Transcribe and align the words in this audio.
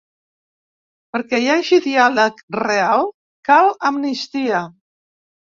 Perquè 1.15 1.39
hi 1.43 1.51
hagi 1.55 1.79
diàleg 1.83 2.41
real 2.61 3.05
cal 3.51 3.71
amnistia. 3.93 4.65